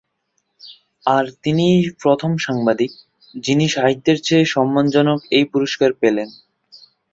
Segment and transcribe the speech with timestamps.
[1.05, 2.91] আর তিনিই প্রথম সাংবাদিক,
[3.35, 6.29] যিনি সাহিত্যের সবচেয়ে সম্মানজনক এই পুরস্কার পেলেন।